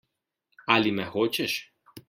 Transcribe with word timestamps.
Ali 0.77 0.95
me 1.01 1.07
hočeš? 1.13 1.61